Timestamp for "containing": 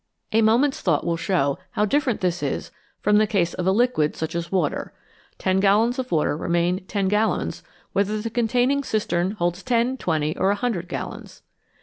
8.31-8.83